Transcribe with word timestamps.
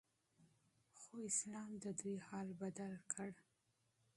خو 0.99 1.15
اسلام 1.29 1.71
ددوی 1.83 2.15
حال 2.27 2.49
بدل 2.61 2.93
کړ 3.11 3.29